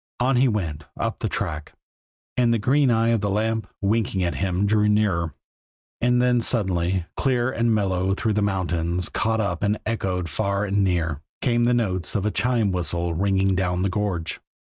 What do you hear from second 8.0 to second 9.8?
through the mountains, caught up and